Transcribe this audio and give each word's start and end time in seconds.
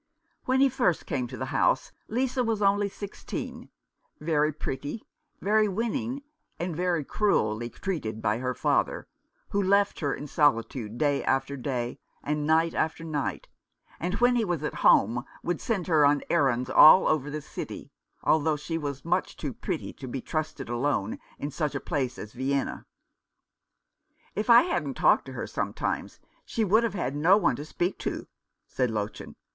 When 0.45 0.61
he 0.61 0.67
first 0.67 1.05
came 1.05 1.27
to 1.27 1.37
the 1.37 1.45
house 1.53 1.91
Lisa 2.07 2.43
was 2.43 2.59
only 2.59 2.89
sixteen— 2.89 3.69
very 4.19 4.51
pretty, 4.51 5.05
very 5.41 5.67
winning, 5.67 6.23
and 6.57 6.75
very 6.75 7.03
cruelly 7.03 7.69
treated 7.69 8.19
by 8.19 8.39
her 8.39 8.55
father, 8.55 9.07
who 9.49 9.61
left 9.61 9.99
her 9.99 10.11
in 10.11 10.25
soli 10.25 10.63
tude 10.63 10.97
day 10.97 11.23
after 11.23 11.55
day, 11.55 11.99
and 12.23 12.47
night 12.47 12.73
after 12.73 13.03
night, 13.03 13.47
and 13.99 14.15
when 14.15 14.35
he 14.35 14.43
was 14.43 14.63
at 14.63 14.73
home 14.81 15.23
would 15.43 15.61
send 15.61 15.85
her 15.85 16.03
on 16.03 16.23
errands 16.31 16.67
all 16.71 17.07
over 17.07 17.29
the 17.29 17.39
city, 17.39 17.91
although 18.23 18.57
she 18.57 18.79
was 18.79 19.05
much 19.05 19.37
too 19.37 19.53
pretty 19.53 19.93
to 19.93 20.07
be 20.07 20.19
trusted 20.19 20.67
alone 20.67 21.19
in 21.37 21.51
such 21.51 21.75
a 21.75 21.79
place 21.79 22.17
as 22.17 22.33
Vienna." 22.33 22.87
If 24.35 24.49
I 24.49 24.63
hadn't 24.63 24.95
talked 24.95 25.25
to 25.25 25.33
her 25.33 25.45
sometimes, 25.45 26.19
she 26.43 26.65
would 26.65 26.83
have 26.83 26.95
had 26.95 27.15
no 27.15 27.37
one 27.37 27.55
to 27.57 27.65
speak 27.65 27.99
to," 27.99 28.25
said 28.65 28.89
Lottchen. 28.89 29.35